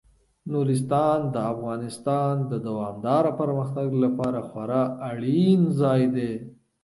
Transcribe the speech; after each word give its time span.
نورستان 0.51 1.19
د 1.33 1.35
افغانستان 1.53 2.33
د 2.51 2.53
دوامداره 2.67 3.31
پرمختګ 3.39 3.87
لپاره 4.03 4.39
خورا 4.49 4.83
اړین 5.09 5.61
ځای 5.81 6.01
دی. 6.15 6.31